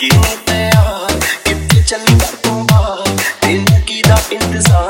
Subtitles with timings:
[0.00, 1.08] ਕਿਵੇਂ ਪਿਆ
[1.44, 3.16] ਕਿੱਥੇ ਚੱਲੀ ਕਰ ਤੂੰ ਬਾਹਰ?
[3.40, 4.89] ਤੇਰੇ ਕੀ ਦਾ ਇੰਤਜ਼ਾਰ?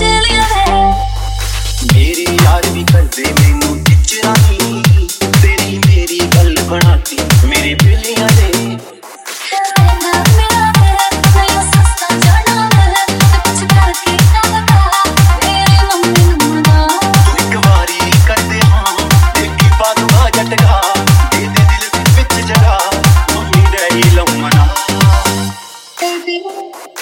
[0.00, 0.39] मेरी
[26.26, 26.99] Thank you.